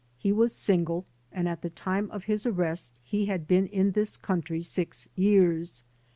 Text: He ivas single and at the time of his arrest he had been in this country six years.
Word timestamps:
He 0.17 0.31
ivas 0.31 0.49
single 0.51 1.05
and 1.31 1.47
at 1.47 1.61
the 1.61 1.69
time 1.69 2.09
of 2.09 2.23
his 2.23 2.47
arrest 2.47 2.91
he 3.03 3.27
had 3.27 3.47
been 3.47 3.67
in 3.67 3.91
this 3.91 4.17
country 4.17 4.63
six 4.63 5.07
years. 5.15 5.83